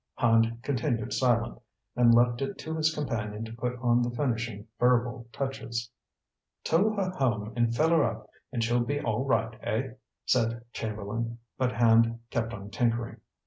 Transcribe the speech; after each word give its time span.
Hand 0.15 0.57
continued 0.63 1.13
silent, 1.13 1.61
and 1.95 2.11
left 2.11 2.41
it 2.41 2.57
to 2.57 2.75
his 2.75 2.91
companion 2.91 3.45
to 3.45 3.53
put 3.53 3.77
on 3.77 4.01
the 4.01 4.09
finishing 4.09 4.65
verbal 4.79 5.27
touches. 5.31 5.91
"Tow 6.63 6.89
her 6.95 7.11
home 7.11 7.53
and 7.55 7.75
fill 7.75 7.89
her 7.91 8.03
up 8.03 8.27
and 8.51 8.63
she'll 8.63 8.79
be 8.83 8.99
all 8.99 9.23
right, 9.23 9.55
eh?" 9.61 9.89
said 10.25 10.65
Chamberlain, 10.73 11.37
but 11.55 11.71
Hand 11.73 12.17
kept 12.31 12.51
on 12.51 12.71
tinkering. 12.71 13.17